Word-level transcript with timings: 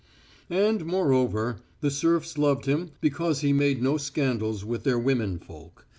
And, 0.49 0.83
moreover, 0.87 1.59
the 1.81 1.91
serfs 1.91 2.35
loved 2.35 2.65
him 2.65 2.89
because 3.01 3.41
he 3.41 3.53
made 3.53 3.83
no 3.83 3.97
scandals 3.97 4.65
with 4.65 4.83
their 4.83 4.97
women 4.97 5.37
folk. 5.37 5.85